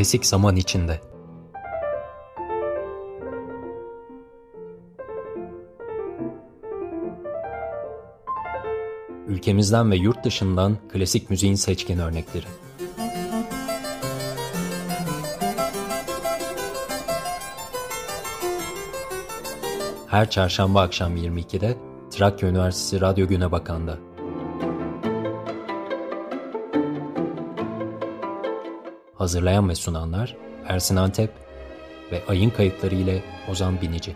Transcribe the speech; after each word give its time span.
Klasik 0.00 0.26
zaman 0.26 0.56
içinde. 0.56 1.00
Ülkemizden 9.28 9.90
ve 9.90 9.96
yurt 9.96 10.24
dışından 10.24 10.76
klasik 10.92 11.30
müziğin 11.30 11.54
seçkin 11.54 11.98
örnekleri. 11.98 12.46
Her 20.06 20.30
çarşamba 20.30 20.80
akşam 20.80 21.16
22'de 21.16 21.76
Trakya 22.10 22.48
Üniversitesi 22.48 23.00
Radyo 23.00 23.28
Güne 23.28 23.52
Bakan'da. 23.52 24.09
Hazırlayan 29.20 29.68
ve 29.68 29.74
sunanlar 29.74 30.36
Ersin 30.66 30.96
Antep 30.96 31.30
ve 32.12 32.22
Ayın 32.28 32.50
kayıtları 32.50 32.94
ile 32.94 33.22
Ozan 33.50 33.80
Binici. 33.80 34.14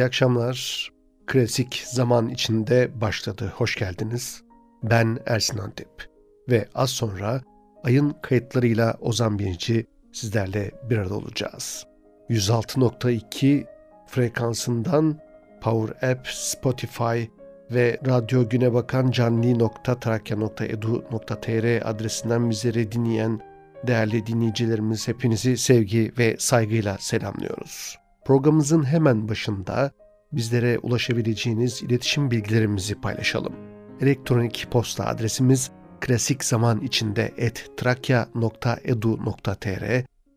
İyi 0.00 0.04
akşamlar. 0.04 0.90
Klasik 1.26 1.84
zaman 1.86 2.28
içinde 2.28 3.00
başladı. 3.00 3.52
Hoş 3.56 3.76
geldiniz. 3.76 4.42
Ben 4.82 5.18
Ersin 5.26 5.58
Antep. 5.58 6.08
Ve 6.48 6.68
az 6.74 6.90
sonra 6.90 7.42
ayın 7.84 8.16
kayıtlarıyla 8.22 8.96
Ozan 9.00 9.38
Binici 9.38 9.86
sizlerle 10.12 10.70
bir 10.90 10.98
arada 10.98 11.14
olacağız. 11.14 11.86
106.2 12.30 13.66
frekansından 14.06 15.18
Power 15.60 16.10
App, 16.10 16.28
Spotify 16.28 17.24
ve 17.70 17.98
Radyo 18.06 18.48
Güne 18.48 18.72
Bakan 18.72 19.10
canli.trakya.edu.tr 19.10 21.88
adresinden 21.88 22.50
bizleri 22.50 22.92
dinleyen 22.92 23.40
değerli 23.86 24.26
dinleyicilerimiz 24.26 25.08
hepinizi 25.08 25.58
sevgi 25.58 26.12
ve 26.18 26.36
saygıyla 26.38 26.98
selamlıyoruz. 26.98 27.99
Programımızın 28.24 28.82
hemen 28.82 29.28
başında 29.28 29.90
bizlere 30.32 30.78
ulaşabileceğiniz 30.78 31.82
iletişim 31.82 32.30
bilgilerimizi 32.30 33.00
paylaşalım. 33.00 33.52
Elektronik 34.00 34.68
posta 34.70 35.06
adresimiz 35.06 35.70
klasik 36.00 36.44
zaman 36.44 36.80
içinde 36.80 37.34
et 37.36 37.70
trakya.edu.tr 37.76 38.44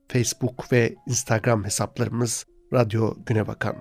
Facebook 0.08 0.72
ve 0.72 0.96
Instagram 1.08 1.64
hesaplarımız 1.64 2.46
Radyo 2.74 3.14
Güne 3.26 3.48
Bakan. 3.48 3.76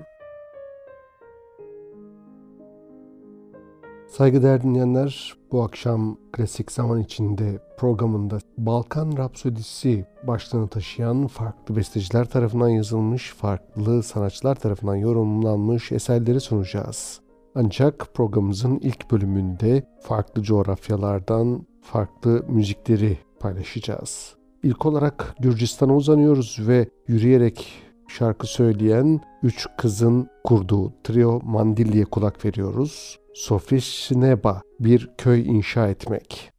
Saygıdeğer 4.12 4.62
dinleyenler, 4.62 5.34
bu 5.52 5.62
akşam 5.62 6.16
Klasik 6.32 6.72
Zaman 6.72 7.00
içinde 7.00 7.60
programında 7.78 8.38
Balkan 8.58 9.16
Rapsodisi 9.16 10.06
başlığını 10.22 10.68
taşıyan 10.68 11.26
farklı 11.26 11.76
besteciler 11.76 12.24
tarafından 12.24 12.68
yazılmış, 12.68 13.32
farklı 13.32 14.02
sanatçılar 14.02 14.54
tarafından 14.54 14.96
yorumlanmış 14.96 15.92
eserleri 15.92 16.40
sunacağız. 16.40 17.20
Ancak 17.54 18.14
programımızın 18.14 18.78
ilk 18.78 19.10
bölümünde 19.10 19.82
farklı 20.02 20.42
coğrafyalardan 20.42 21.66
farklı 21.82 22.44
müzikleri 22.48 23.18
paylaşacağız. 23.40 24.34
İlk 24.62 24.86
olarak 24.86 25.34
Gürcistan'a 25.40 25.96
uzanıyoruz 25.96 26.58
ve 26.60 26.88
yürüyerek 27.08 27.72
şarkı 28.18 28.46
söyleyen 28.46 29.20
üç 29.42 29.66
kızın 29.78 30.28
kurduğu 30.44 30.92
trio 31.04 31.40
Mandilli'ye 31.44 32.04
kulak 32.04 32.44
veriyoruz. 32.44 33.18
Sofisneba 33.34 34.62
bir 34.80 35.10
köy 35.18 35.46
inşa 35.46 35.88
etmek. 35.88 36.51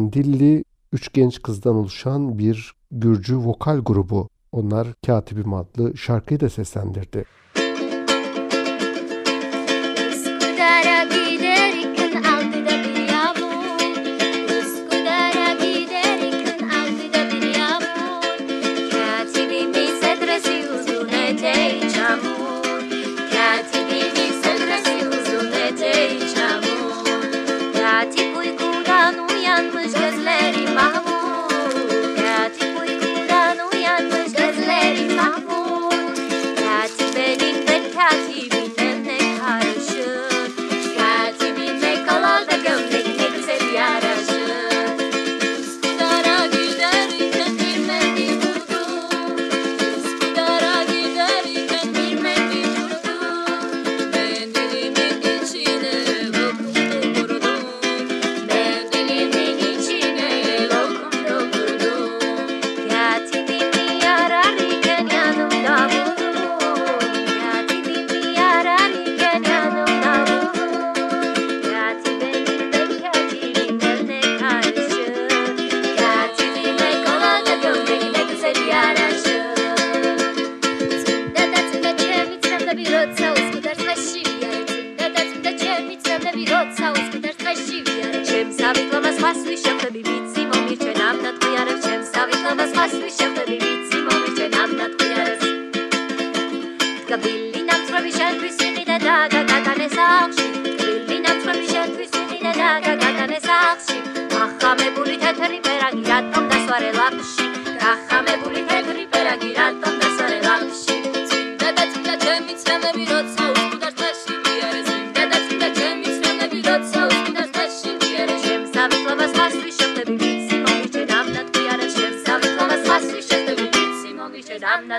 Trio 0.00 0.20
Mandilli 0.20 0.64
üç 0.92 1.12
genç 1.12 1.42
kızdan 1.42 1.74
oluşan 1.74 2.38
bir 2.38 2.72
Gürcü 2.90 3.36
vokal 3.36 3.78
grubu. 3.78 4.28
Onlar 4.52 4.88
Katibim 5.06 5.54
adlı 5.54 5.96
şarkıyı 5.96 6.40
da 6.40 6.50
seslendirdi. 6.50 7.24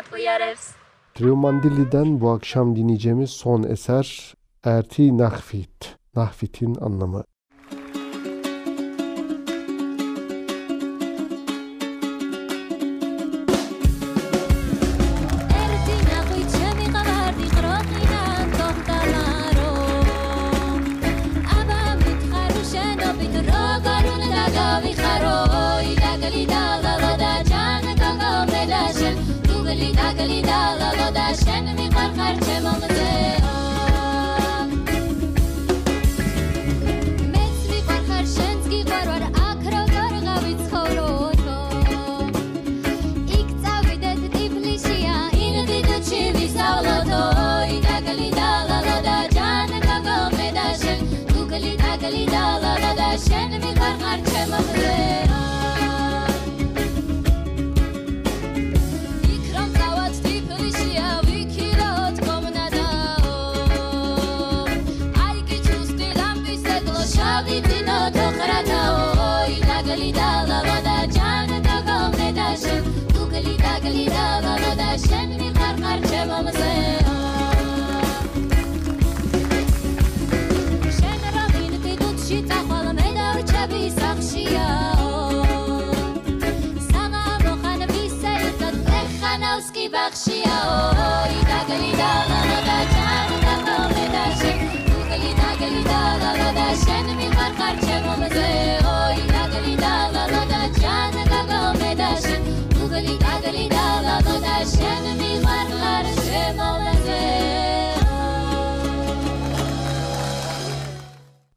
that 0.01 0.13
bu 2.21 2.29
akşam 2.29 2.75
dinleyeceğimiz 2.75 3.29
son 3.29 3.63
eser 3.63 4.33
Erti 4.63 5.17
Nahfit. 5.17 5.95
Nahfit'in 6.15 6.75
anlamı 6.75 7.23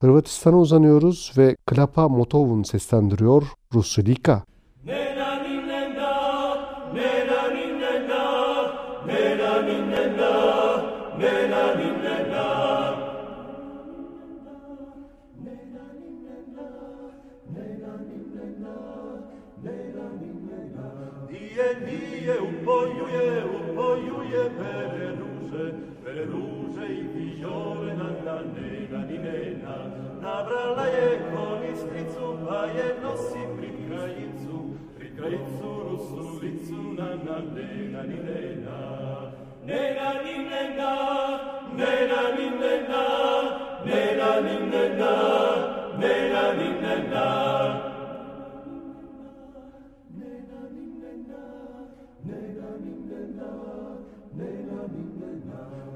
Hırvatistan'a 0.05 0.57
uzanıyoruz 0.57 1.33
ve 1.37 1.57
Klapa 1.67 2.09
Motov'un 2.09 2.63
seslendiriyor 2.63 3.43
Rusulika. 3.75 4.43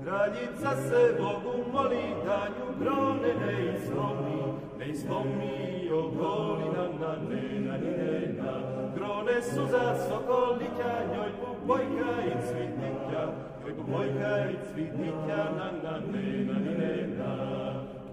Kraljica 0.09 0.77
se 0.77 1.15
Bogu 1.19 1.73
moli, 1.73 2.15
danju 2.27 2.67
brone 2.81 3.35
ne 3.41 3.75
izlomi, 3.75 4.43
ne 4.79 4.89
izlomi 4.89 5.91
o 5.93 5.99
ogoli 5.99 6.65
nam 6.77 6.93
na 7.01 7.13
nena 7.29 7.77
ni 7.77 7.91
nena. 7.91 8.53
Grone 8.95 9.43
su 9.43 9.67
za 9.67 9.95
sokolica, 10.09 10.91
njoj 11.13 11.31
bubojka 11.41 12.13
i 12.27 12.31
cvitnika, 12.47 13.23
njoj 13.61 13.73
bubojka 13.73 14.51
i 14.51 14.57
cvitnika 14.67 15.37
nam 15.59 15.75
na 15.85 15.99
nena 16.13 16.59
ni 16.59 16.75
nena. 16.79 17.33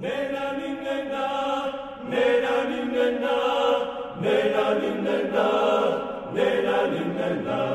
Nena 0.02 0.52
ni 0.58 0.70
nena, 0.84 1.28
nena 2.10 2.56
ni 2.70 2.86
nena, 2.94 3.38
nena 4.22 4.74
ni 4.82 5.02
nena, 5.02 5.50
nena 6.34 6.78
ni 6.92 7.14
nena. 7.14 7.75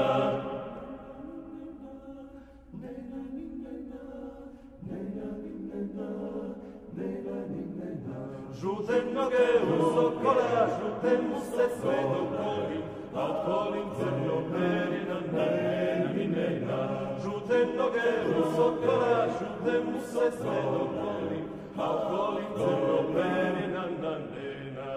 Na. 8.62 8.71
Žute 8.71 9.02
noge 9.14 9.49
u 9.64 9.83
sokola, 9.95 10.69
žute 10.79 11.23
mu 11.23 11.40
se 11.40 11.81
sve 11.81 12.02
dokoli, 12.02 12.83
a 13.14 13.45
kolim 13.45 13.88
crno 13.99 14.43
perina 14.52 15.21
na 15.33 16.12
minena. 16.14 16.88
Žute 17.23 17.67
noge 17.76 18.11
u 18.38 18.57
sokola, 18.57 19.29
žute 19.38 19.79
mu 19.85 20.00
se 20.00 20.37
sve 20.37 20.62
dokoli, 20.73 21.40
a 21.76 22.09
kolim 22.11 22.52
crno 22.57 22.99
perina 23.14 23.85
na 24.02 24.19
nena. 24.19 24.93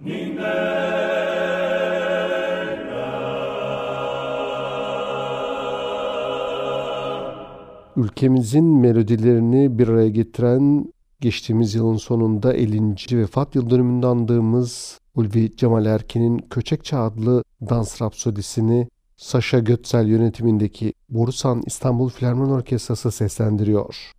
Nina. 0.00 0.52
ülkemizin 7.96 8.64
melodilerini 8.64 9.78
bir 9.78 9.88
araya 9.88 10.08
getiren 10.08 10.92
geçtiğimiz 11.22 11.74
yılın 11.74 11.96
sonunda 11.96 12.52
50. 12.54 12.94
vefat 13.12 13.54
yıl 13.54 13.70
dönümünde 13.70 14.06
andığımız 14.06 14.98
Ulvi 15.14 15.56
Cemal 15.56 15.86
Erkin'in 15.86 16.38
Köçekçe 16.38 16.96
adlı 16.96 17.44
dans 17.60 18.02
rapsodisini 18.02 18.88
Sasha 19.16 19.58
Götsel 19.58 20.06
yönetimindeki 20.06 20.92
Borusan 21.08 21.62
İstanbul 21.66 22.08
Filarmoni 22.08 22.52
Orkestrası 22.52 23.12
seslendiriyor. 23.12 24.12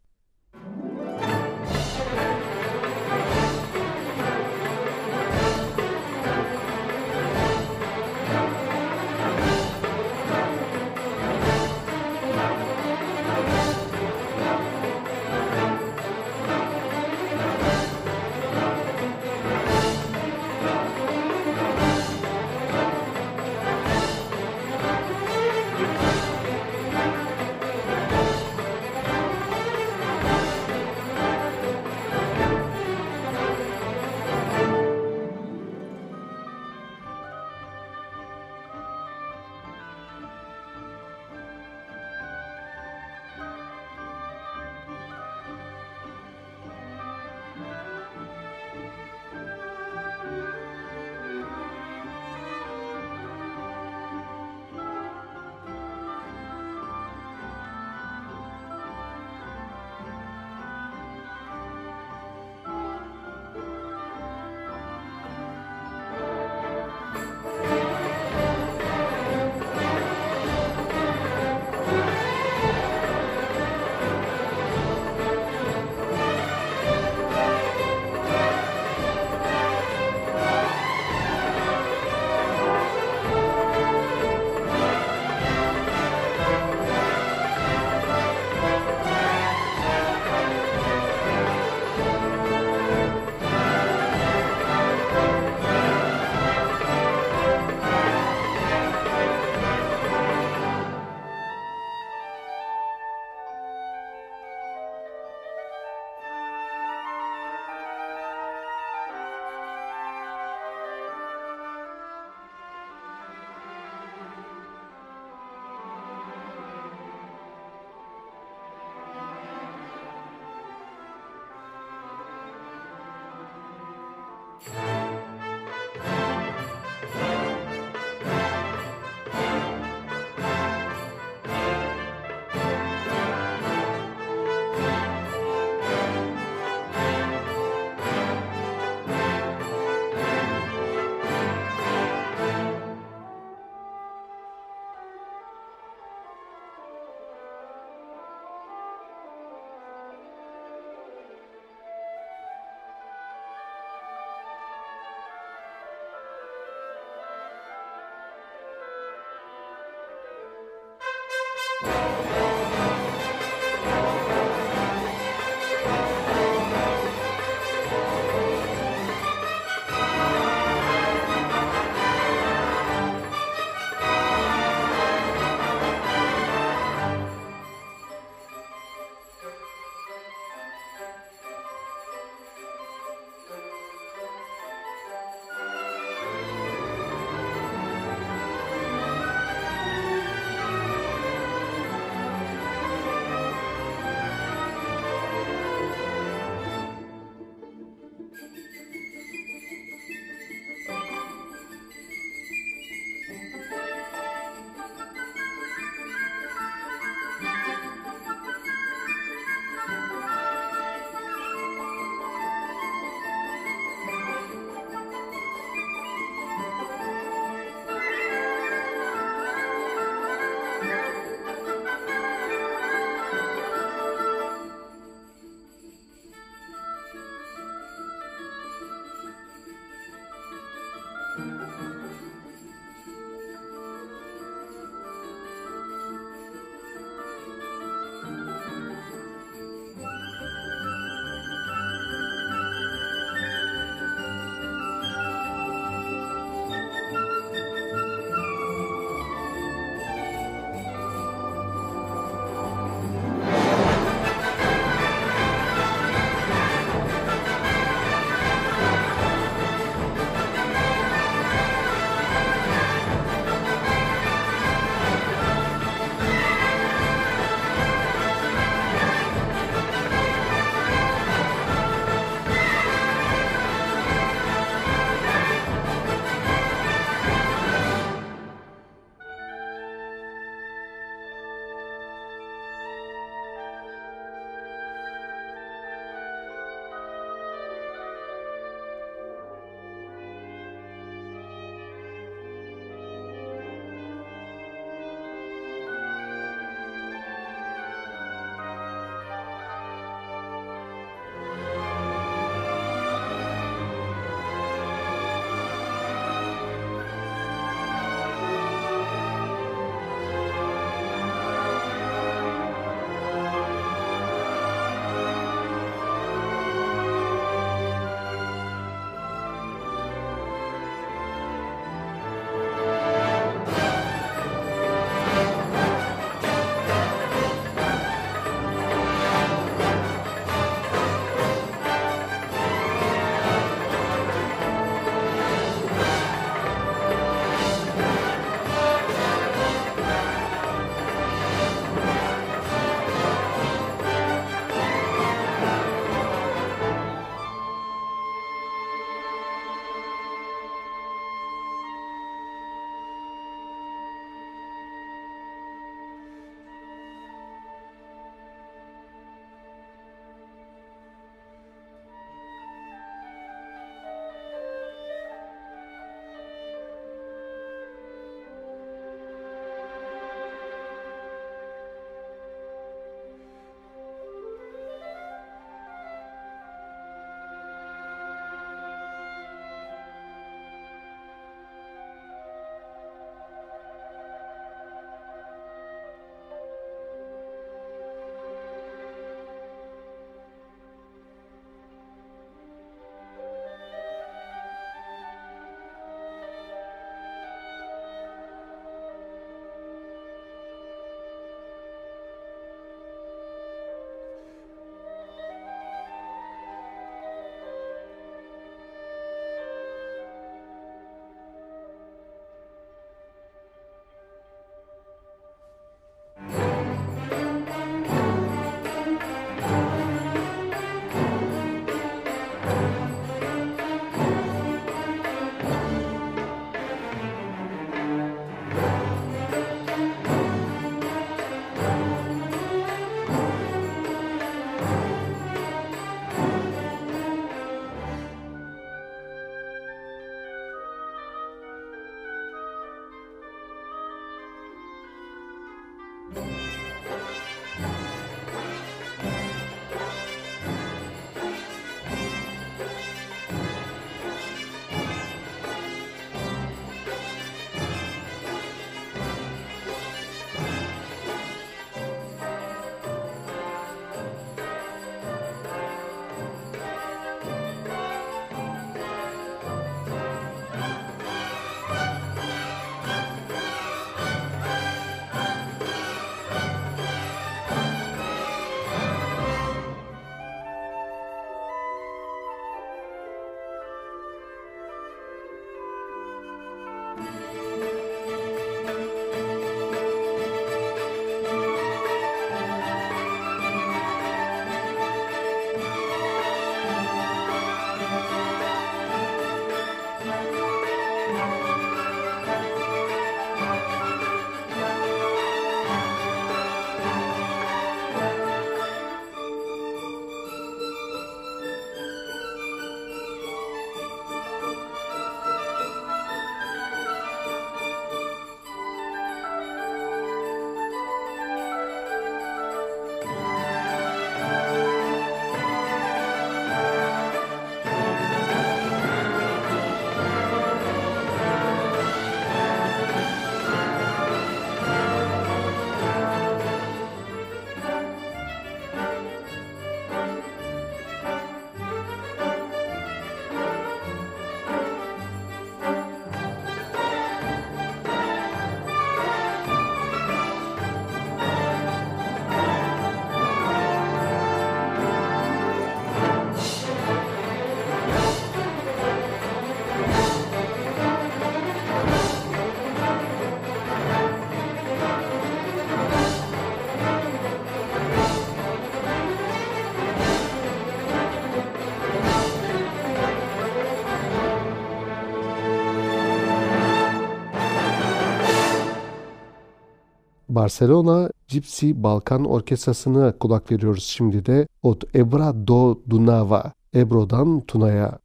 Barcelona 580.63 581.29
Gypsy 581.47 582.03
Balkan 582.03 582.45
Orkestrası'na 582.45 583.37
kulak 583.37 583.71
veriyoruz 583.71 584.03
şimdi 584.03 584.45
de. 584.45 584.67
Od 584.83 585.01
Ebra 585.15 585.67
do 585.67 585.99
Dunava, 586.09 586.71
Ebro'dan 586.95 587.61
Tuna'ya 587.61 588.19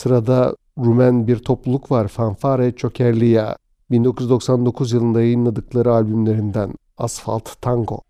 Sırada 0.00 0.56
Rumen 0.78 1.26
bir 1.26 1.38
topluluk 1.38 1.90
var 1.90 2.08
Fanfare 2.08 2.72
Çökerliya. 2.72 3.56
1999 3.90 4.92
yılında 4.92 5.20
yayınladıkları 5.20 5.92
albümlerinden 5.92 6.74
Asfalt 6.98 7.60
Tango. 7.60 8.00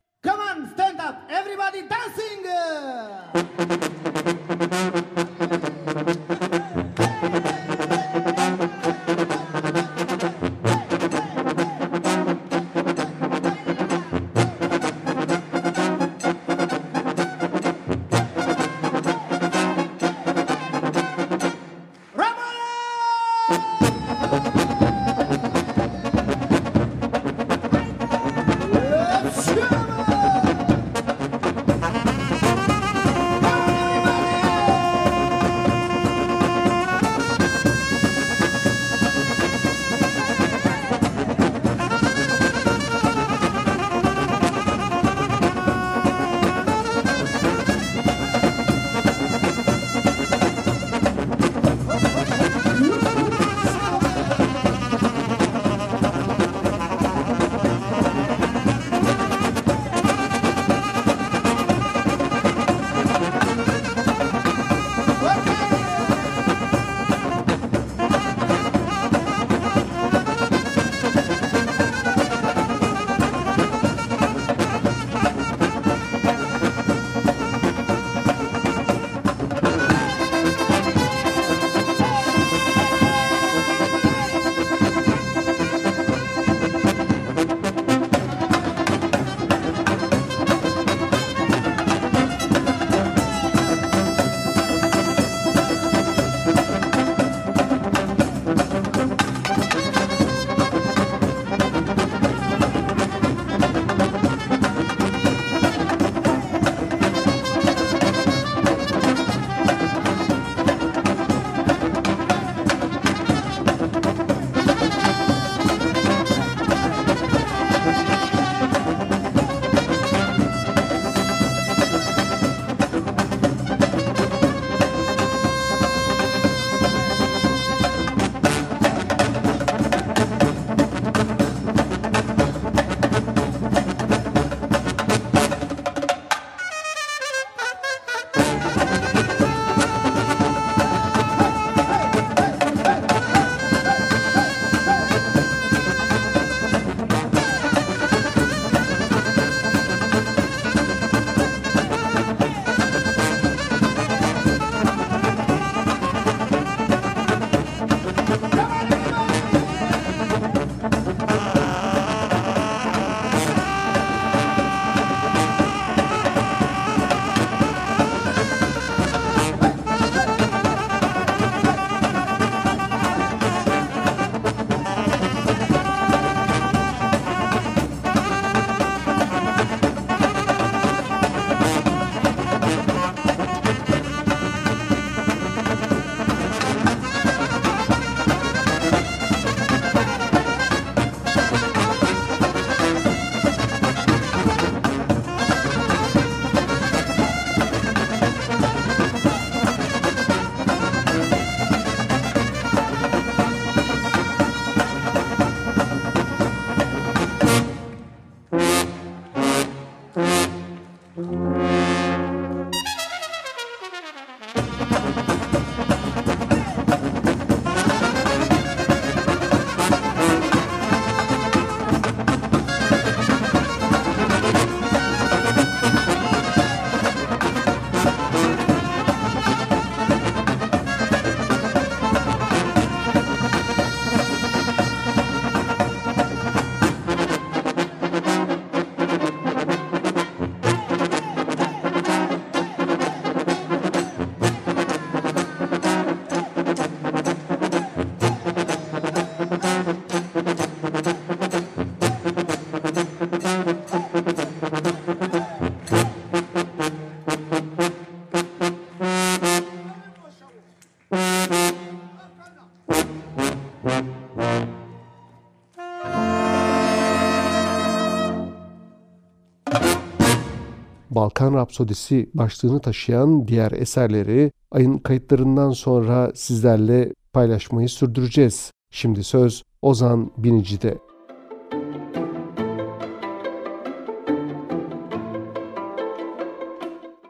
Balkan 271.21 271.55
Rapsodisi 271.55 272.31
başlığını 272.35 272.81
taşıyan 272.81 273.49
diğer 273.49 273.73
eserleri 273.73 274.53
ayın 274.71 274.99
kayıtlarından 274.99 275.71
sonra 275.71 276.33
sizlerle 276.35 277.15
paylaşmayı 277.33 277.89
sürdüreceğiz. 277.89 278.73
Şimdi 278.91 279.25
söz 279.25 279.63
Ozan 279.83 280.31
Binici'de. 280.37 280.99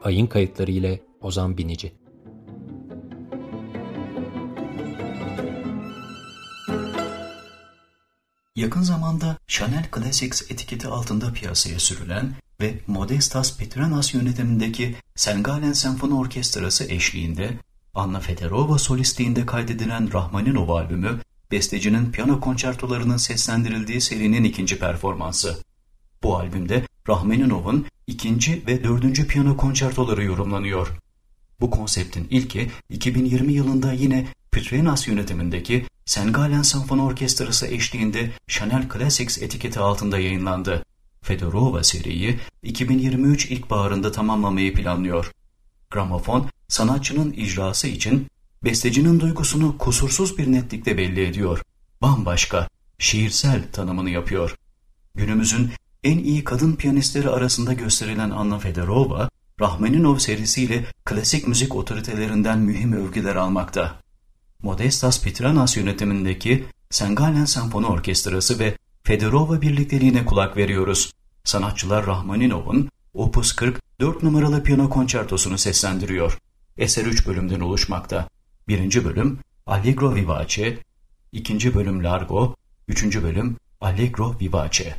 Ayın 0.03 0.27
kayıtları 0.27 0.71
ile 0.71 1.01
Ozan 1.21 1.57
Binici. 1.57 1.93
Yakın 8.55 8.81
zamanda 8.81 9.37
Chanel 9.47 9.85
Classics 9.95 10.51
etiketi 10.51 10.87
altında 10.87 11.33
piyasaya 11.33 11.79
sürülen 11.79 12.33
ve 12.61 12.79
Modestas 12.87 13.57
Petranas 13.57 14.13
yönetimindeki 14.13 14.95
Sengalen 15.15 15.73
Senfoni 15.73 16.13
Orkestrası 16.13 16.83
eşliğinde 16.83 17.57
Anna 17.93 18.19
Federova 18.19 18.77
solistliğinde 18.77 19.45
kaydedilen 19.45 20.13
Rahmaninov 20.13 20.69
albümü, 20.69 21.19
bestecinin 21.51 22.11
piyano 22.11 22.39
konçertolarının 22.39 23.17
seslendirildiği 23.17 24.01
serinin 24.01 24.43
ikinci 24.43 24.79
performansı. 24.79 25.57
Bu 26.23 26.37
albümde 26.37 26.85
Rahmaninov'un 27.09 27.85
ikinci 28.07 28.63
ve 28.67 28.83
dördüncü 28.83 29.27
piyano 29.27 29.57
konçertoları 29.57 30.23
yorumlanıyor. 30.23 30.97
Bu 31.59 31.69
konseptin 31.69 32.27
ilki 32.29 32.71
2020 32.89 33.53
yılında 33.53 33.93
yine 33.93 34.27
Petranas 34.51 35.07
yönetimindeki 35.07 35.85
Sengalen 36.05 36.61
Senfoni 36.61 37.01
Orkestrası 37.01 37.67
eşliğinde 37.67 38.31
Chanel 38.47 38.89
Classics 38.93 39.41
etiketi 39.41 39.79
altında 39.79 40.19
yayınlandı. 40.19 40.85
Fedorova 41.23 41.83
seriyi 41.83 42.39
2023 42.63 43.45
ilkbaharında 43.45 44.11
tamamlamayı 44.11 44.73
planlıyor. 44.73 45.31
Gramofon, 45.91 46.49
sanatçının 46.67 47.33
icrası 47.33 47.87
için 47.87 48.27
bestecinin 48.63 49.19
duygusunu 49.19 49.77
kusursuz 49.77 50.37
bir 50.37 50.51
netlikle 50.51 50.97
belli 50.97 51.25
ediyor. 51.25 51.61
Bambaşka, 52.01 52.67
şiirsel 52.99 53.71
tanımını 53.71 54.09
yapıyor. 54.09 54.55
Günümüzün 55.15 55.71
en 56.03 56.17
iyi 56.17 56.43
kadın 56.43 56.75
piyanistleri 56.75 57.29
arasında 57.29 57.73
gösterilen 57.73 58.29
Anna 58.29 58.59
Fedorova, 58.59 59.29
Rahmaninov 59.61 60.17
serisiyle 60.17 60.85
klasik 61.05 61.47
müzik 61.47 61.75
otoritelerinden 61.75 62.59
mühim 62.59 62.93
övgüler 62.93 63.35
almakta. 63.35 64.01
Modestas 64.63 65.23
Petranas 65.23 65.77
yönetimindeki 65.77 66.65
Sengalen 66.89 67.45
Senfoni 67.45 67.85
Orkestrası 67.85 68.59
ve 68.59 68.77
Fedorova 69.03 69.61
birlikteliğine 69.61 70.25
kulak 70.25 70.57
veriyoruz. 70.57 71.11
Sanatçılar 71.43 72.05
Rahmaninov'un 72.05 72.89
Opus 73.13 73.53
40 73.53 73.81
4 73.99 74.23
numaralı 74.23 74.63
piyano 74.63 74.89
konçertosunu 74.89 75.57
seslendiriyor. 75.57 76.37
Eser 76.77 77.05
3 77.05 77.27
bölümden 77.27 77.59
oluşmakta. 77.59 78.27
Birinci 78.67 79.05
bölüm 79.05 79.39
Allegro 79.65 80.15
Vivace, 80.15 80.77
ikinci 81.31 81.73
bölüm 81.73 82.03
Largo, 82.03 82.55
üçüncü 82.87 83.23
bölüm 83.23 83.57
Allegro 83.81 84.35
Vivace. 84.41 84.95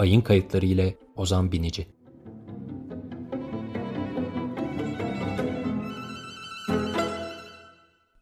Ayın 0.00 0.20
kayıtları 0.20 0.66
ile 0.66 0.96
Ozan 1.16 1.52
Binici. 1.52 1.86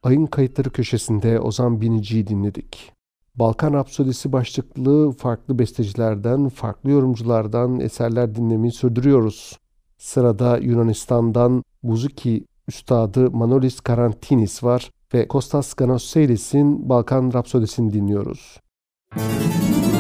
Ayın 0.03 0.27
kayıtları 0.27 0.71
köşesinde 0.71 1.41
Ozan 1.41 1.81
Binici'yi 1.81 2.27
dinledik. 2.27 2.93
Balkan 3.35 3.73
Rapsodisi 3.73 4.33
başlıklı 4.33 5.13
farklı 5.13 5.59
bestecilerden, 5.59 6.49
farklı 6.49 6.91
yorumculardan 6.91 7.81
eserler 7.81 8.35
dinlemeyi 8.35 8.73
sürdürüyoruz. 8.73 9.59
Sırada 9.99 10.59
Yunanistan'dan 10.59 11.65
Buzuki 11.83 12.45
üstadı 12.69 13.31
Manolis 13.31 13.81
Karantinis 13.81 14.65
var 14.65 14.91
ve 15.15 15.29
Kostas 15.29 15.75
Ganosseilis'in 15.75 16.89
Balkan 16.89 17.33
Rapsodisini 17.33 17.93
dinliyoruz. 17.93 18.61
Müzik 19.17 19.98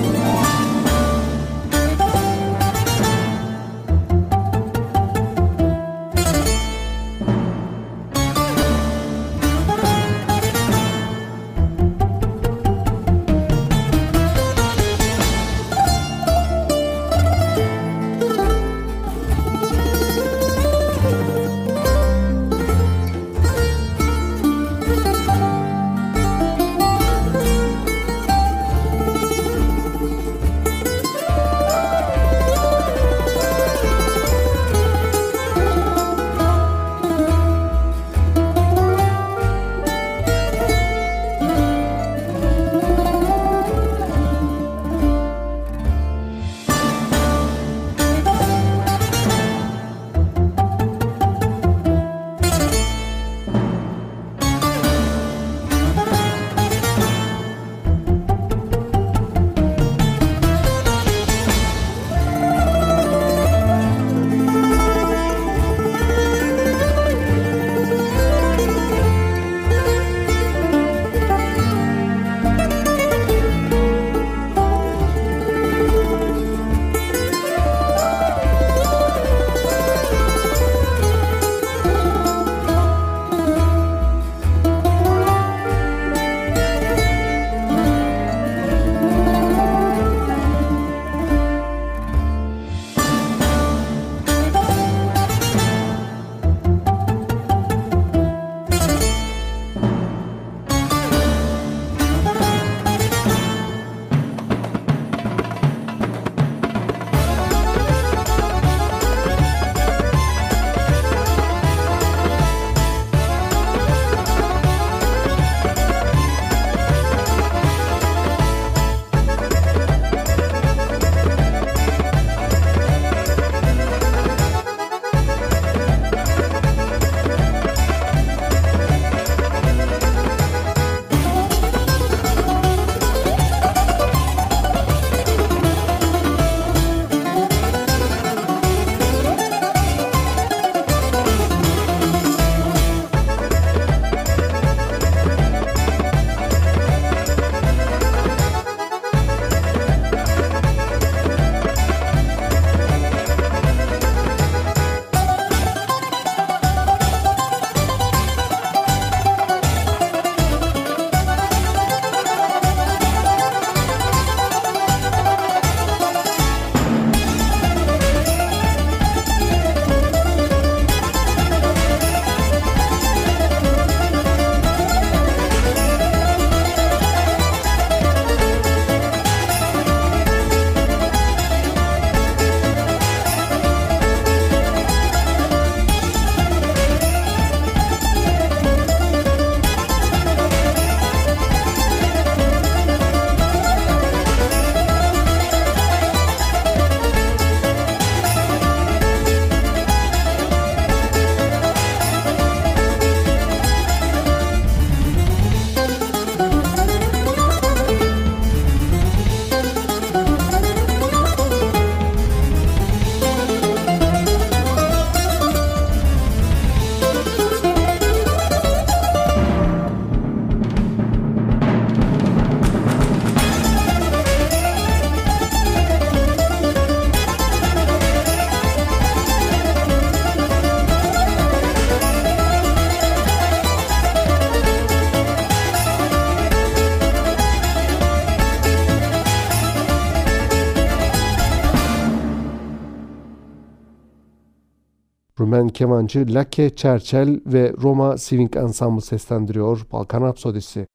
Rumen 245.59 245.69
kemancı 245.69 246.35
Lake 246.35 246.77
Çerçel 246.77 247.41
ve 247.47 247.73
Roma 247.83 248.19
Swing 248.19 248.57
Ensemble 248.57 249.01
seslendiriyor 249.01 249.87
Balkan 249.93 250.21
Rapsodisi. 250.21 250.87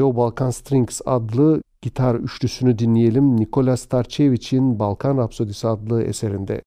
Trio 0.00 0.16
Balkan 0.16 0.50
Strings 0.50 1.00
adlı 1.06 1.62
gitar 1.82 2.14
üçlüsünü 2.14 2.78
dinleyelim 2.78 3.36
Nikola 3.36 3.76
Starchevich'in 3.76 4.78
Balkan 4.78 5.18
Rapsodisi 5.18 5.68
adlı 5.68 6.02
eserinde. 6.02 6.62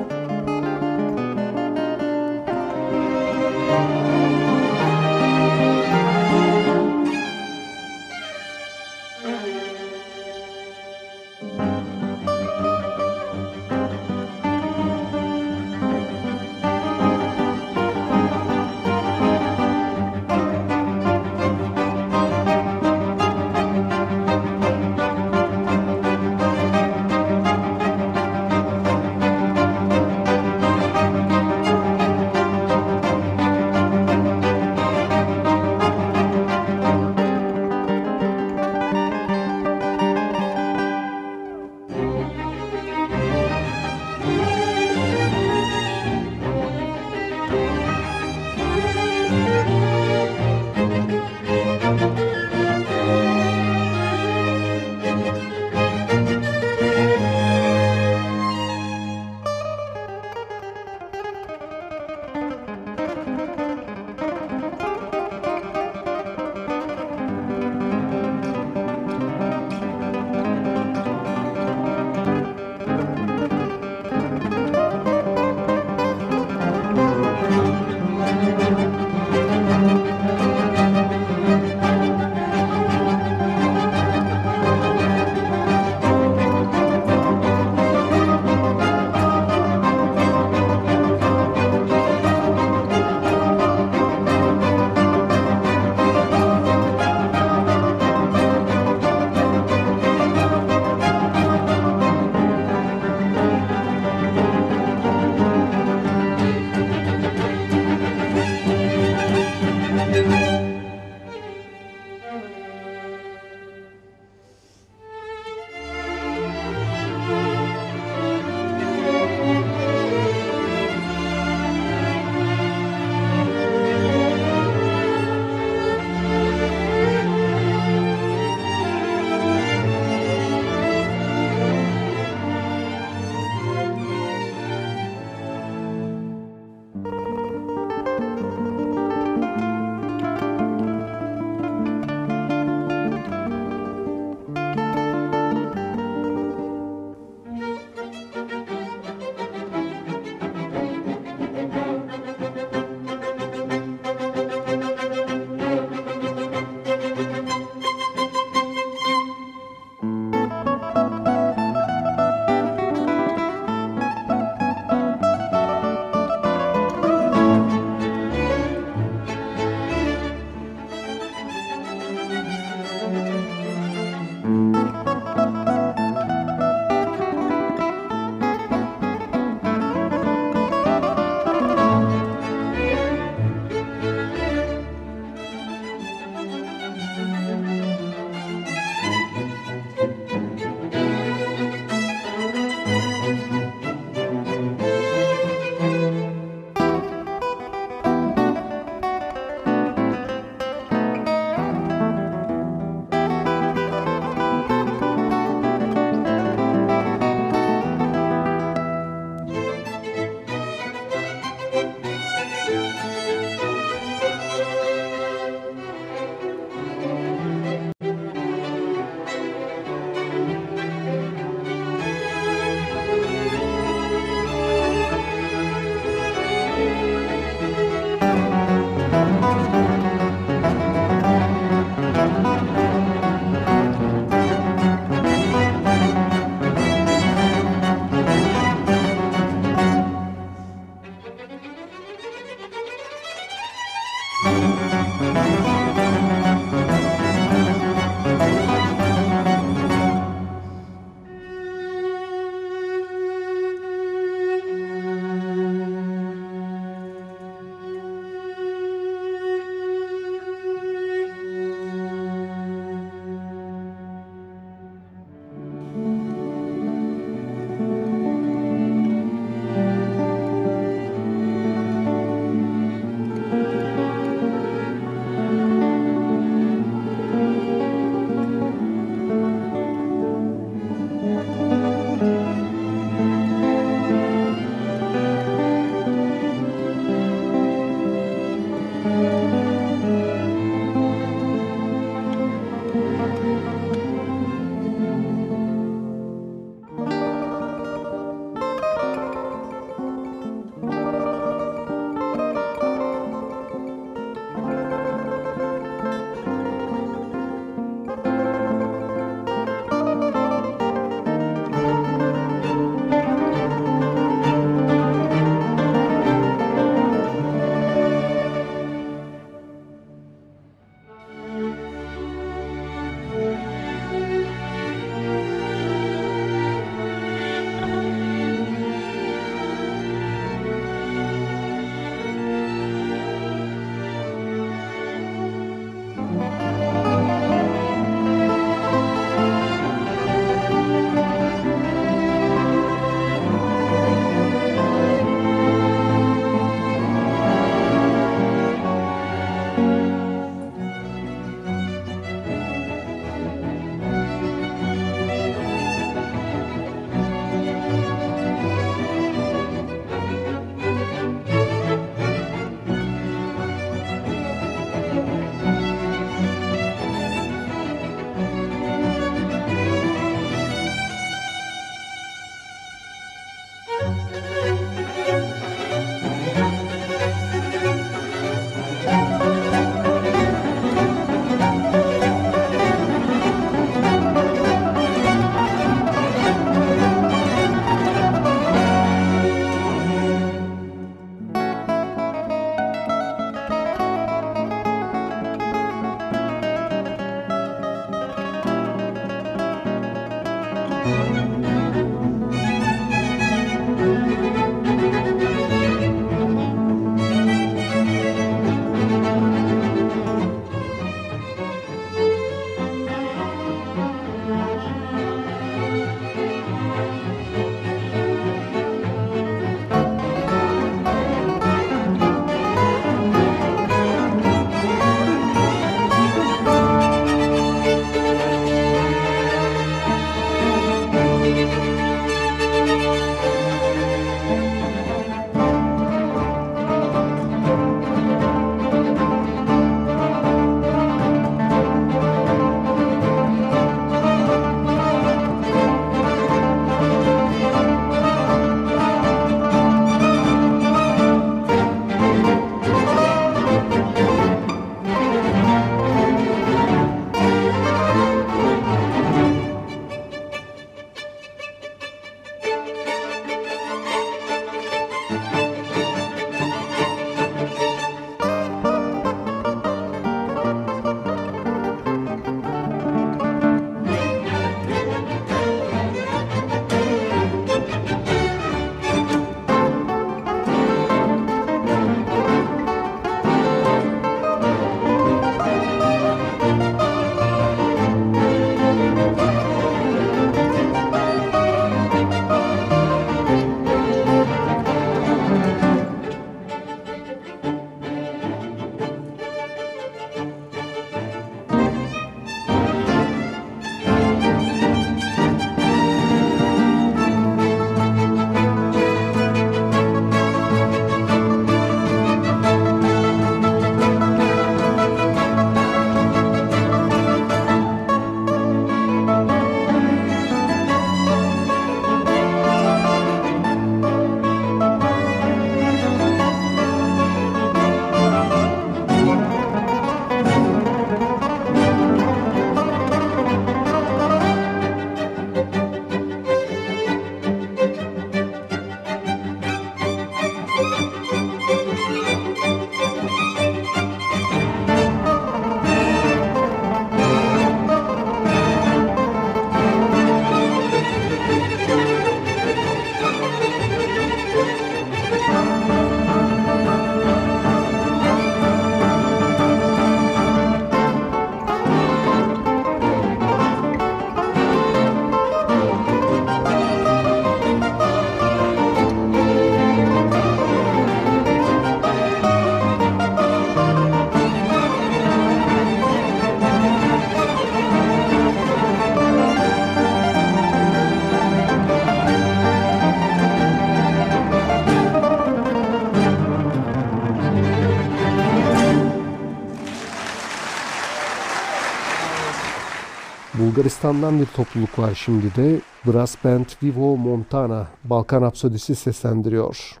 Bulgaristan'dan 593.80 594.40
bir 594.40 594.46
topluluk 594.46 594.98
var 594.98 595.14
şimdi 595.14 595.54
de. 595.56 595.80
Brass 596.06 596.36
Band 596.44 596.64
Vivo 596.82 597.16
Montana 597.16 597.86
Balkan 598.04 598.42
Rapsodisi 598.42 598.94
seslendiriyor. 598.94 600.00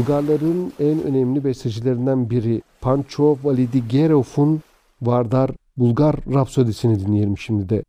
Bulgarların 0.00 0.72
en 0.80 1.02
önemli 1.02 1.44
bestecilerinden 1.44 2.30
biri 2.30 2.62
Pancho 2.80 3.38
Validigerov'un 3.44 4.60
Vardar 5.02 5.50
Bulgar 5.76 6.16
Rapsodisini 6.34 7.00
dinleyelim 7.00 7.38
şimdi 7.38 7.68
de. 7.68 7.84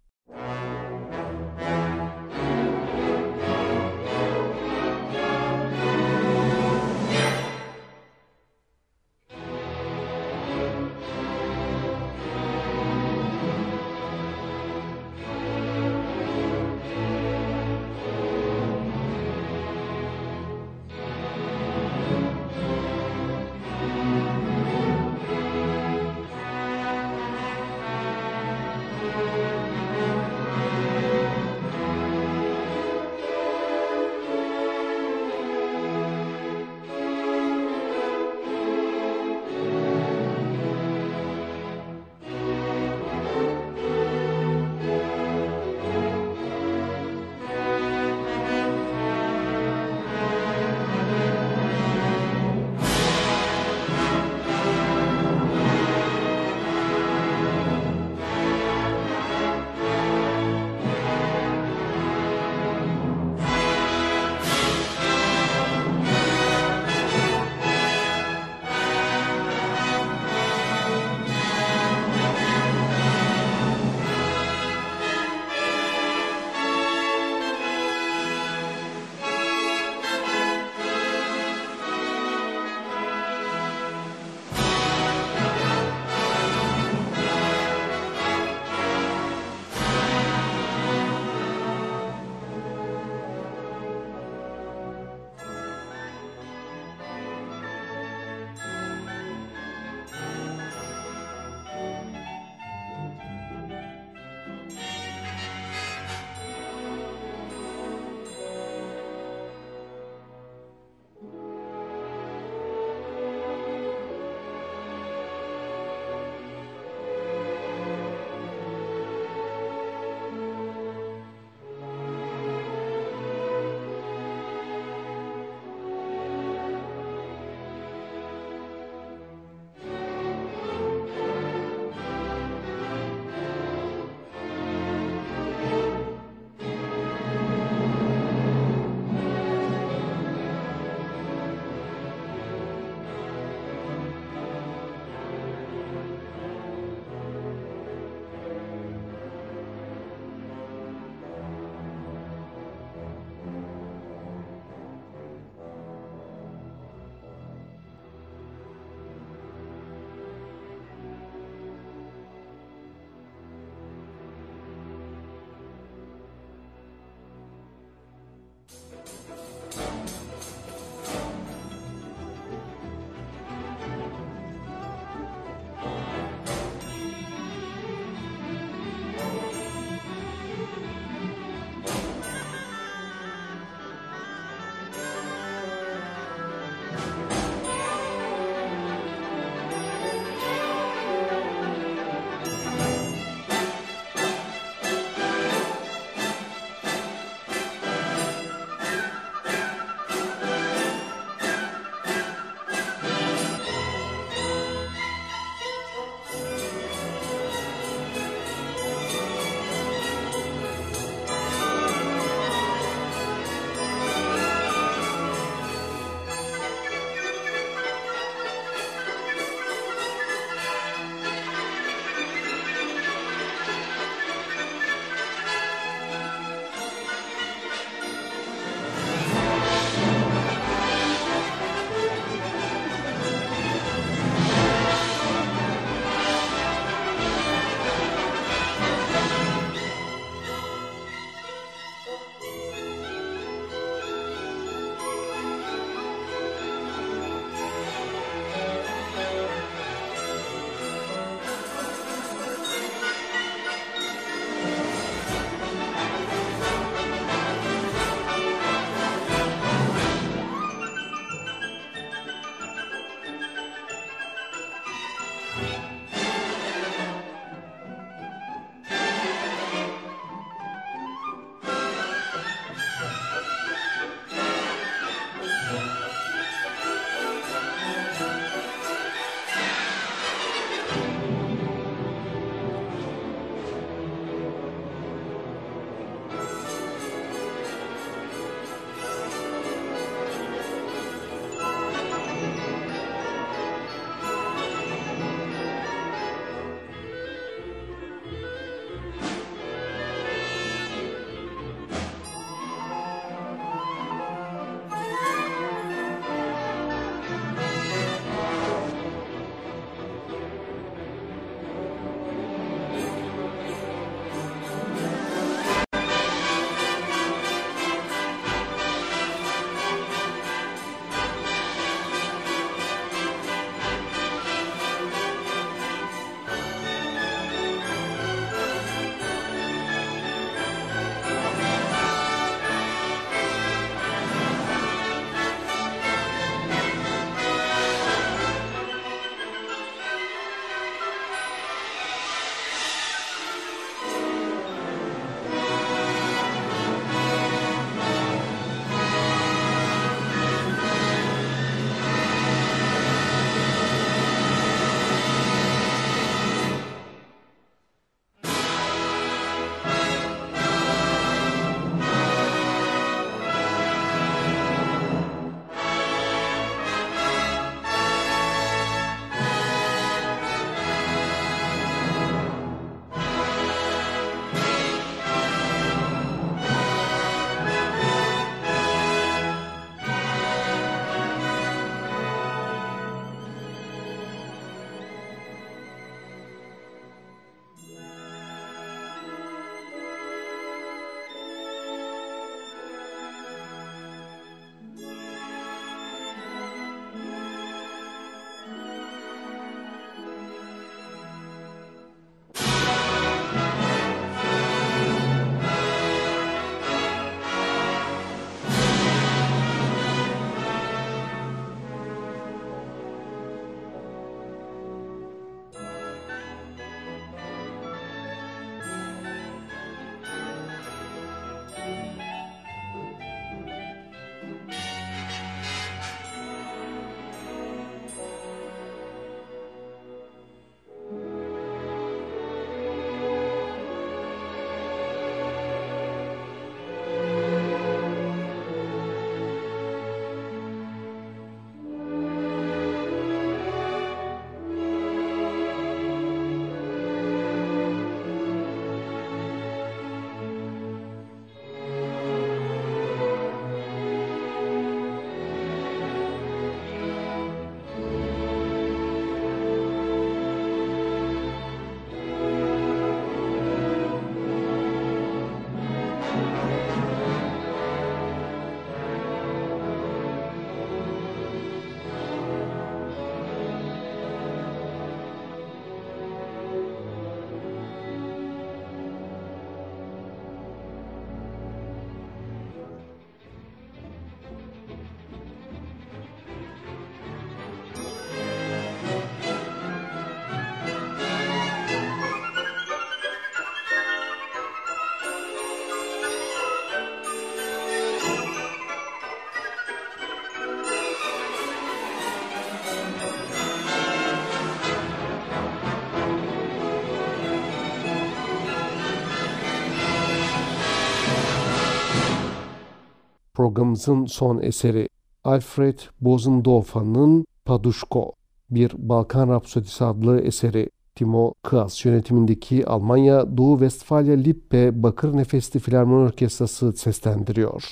Programımızın 513.61 514.25
son 514.25 514.61
eseri 514.61 515.09
Alfred 515.43 515.99
Bozendorfa'nın 516.21 517.45
Paduşko, 517.65 518.33
bir 518.69 518.91
Balkan 518.97 519.49
Rapsodisi 519.49 520.03
adlı 520.05 520.41
eseri 520.41 520.89
Timo 521.15 521.53
Kıas 521.63 522.05
yönetimindeki 522.05 522.85
Almanya 522.85 523.57
Doğu 523.57 523.79
Westfalia 523.79 524.35
Lippe 524.35 525.03
Bakır 525.03 525.37
Nefesli 525.37 525.79
Filarmoni 525.79 526.25
Orkestrası 526.25 526.93
seslendiriyor. 526.93 527.83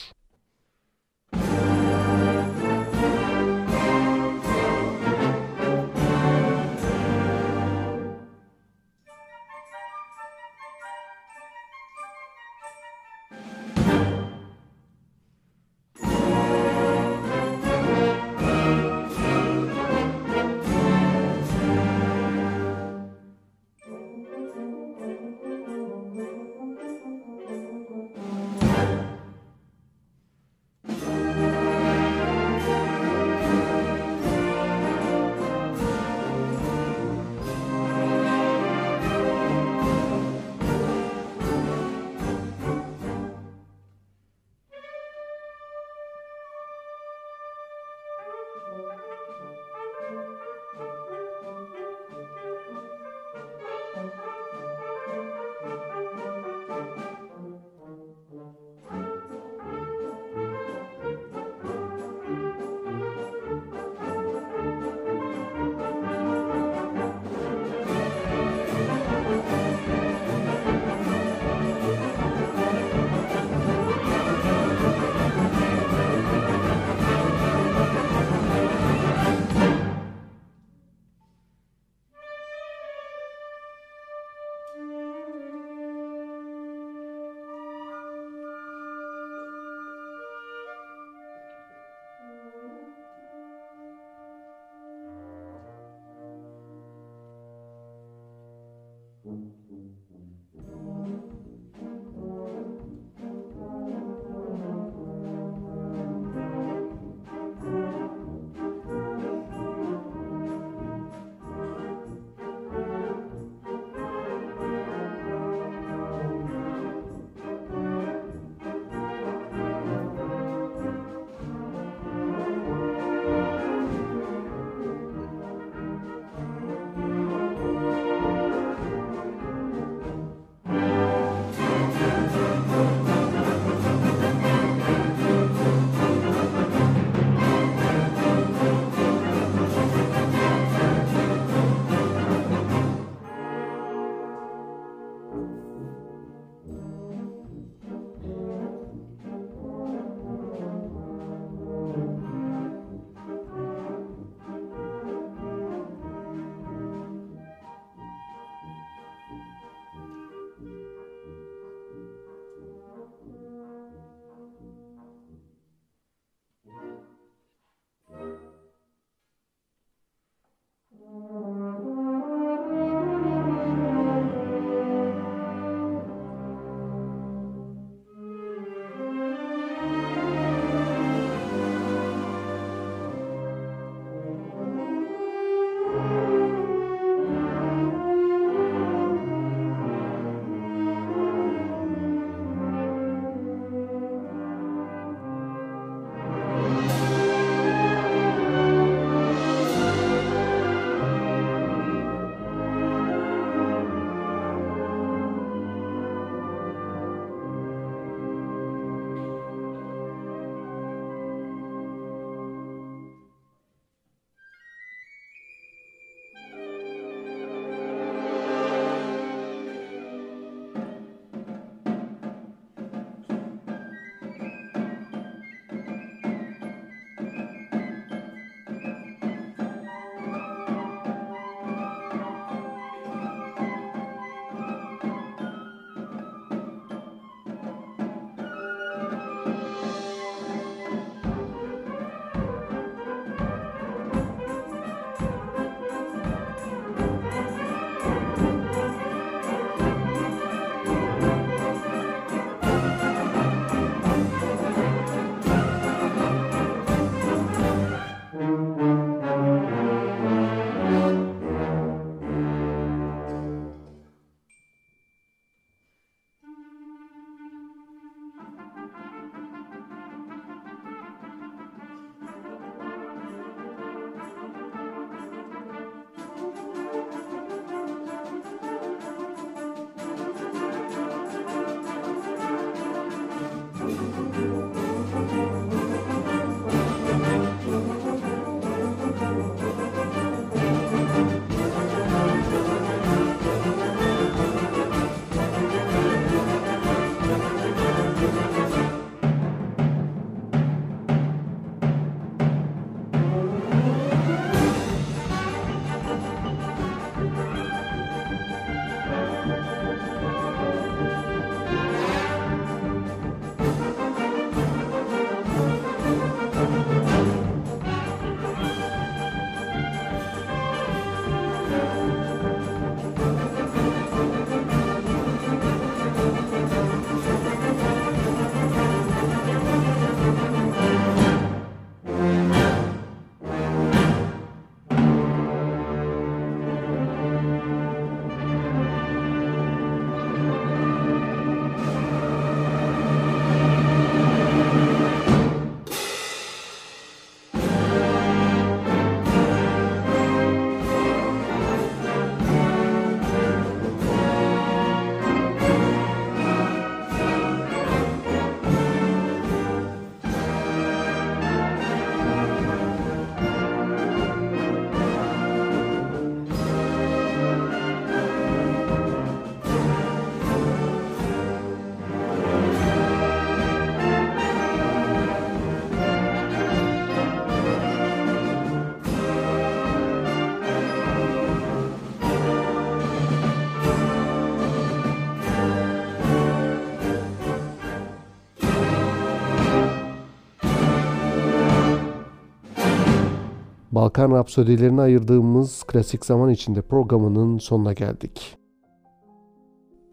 Balkan 394.00 394.32
Rapsodilerine 394.32 395.02
ayırdığımız 395.02 395.84
klasik 395.84 396.26
zaman 396.26 396.50
içinde 396.50 396.82
programının 396.82 397.58
sonuna 397.58 397.94
geldik. 397.94 398.58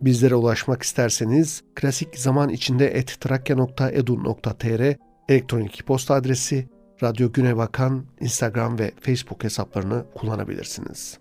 Bizlere 0.00 0.34
ulaşmak 0.34 0.82
isterseniz 0.82 1.62
klasik 1.74 2.18
zaman 2.18 2.48
içinde 2.48 2.86
etrakya.edu.tr 2.86 4.96
elektronik 5.28 5.86
posta 5.86 6.14
adresi 6.14 6.68
Radyo 7.02 7.32
Güne 7.32 7.56
Bakan 7.56 8.04
Instagram 8.20 8.78
ve 8.78 8.92
Facebook 9.00 9.44
hesaplarını 9.44 10.04
kullanabilirsiniz. 10.14 11.18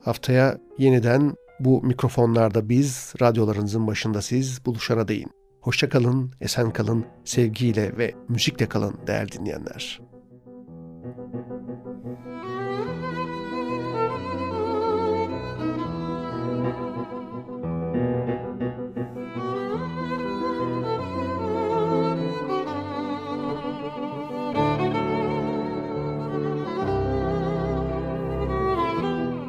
Haftaya 0.00 0.58
yeniden 0.78 1.34
bu 1.60 1.82
mikrofonlarda 1.82 2.68
biz, 2.68 3.14
radyolarınızın 3.20 3.86
başında 3.86 4.22
siz 4.22 4.66
buluşana 4.66 5.08
değin. 5.08 5.30
Hoşçakalın, 5.60 6.32
esen 6.40 6.72
kalın, 6.72 7.04
sevgiyle 7.24 7.98
ve 7.98 8.14
müzikle 8.28 8.68
kalın 8.68 8.94
değerli 9.06 9.32
dinleyenler. 9.32 10.00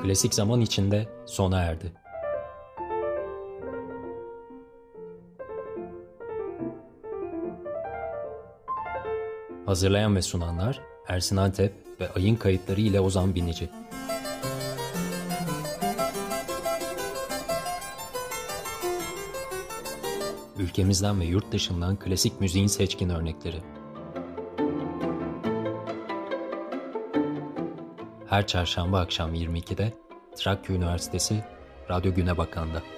Klasik 0.08 0.34
zaman 0.34 0.62
içinde 0.62 1.08
sona 1.26 1.62
erdi. 1.62 1.92
Hazırlayan 9.66 10.16
ve 10.16 10.22
sunanlar 10.22 10.82
Ersin 11.08 11.38
Antep 11.38 11.74
ve 12.00 12.10
Ayın 12.14 12.36
kayıtları 12.36 12.82
ile 12.82 13.00
Ozan 13.00 13.36
Binici. 13.36 13.70
Ülkemizden 20.58 21.20
ve 21.20 21.26
yurt 21.26 21.52
dışından 21.52 21.96
klasik 21.96 22.42
müziğin 22.42 22.68
seçkin 22.68 23.10
örnekleri. 23.10 23.77
Her 28.30 28.48
çarşamba 28.48 29.00
akşam 29.00 29.36
22'de 29.36 29.94
Trakya 30.36 30.76
Üniversitesi 30.76 31.44
Radyo 31.90 32.14
Güne 32.14 32.38
Bakan'da. 32.38 32.97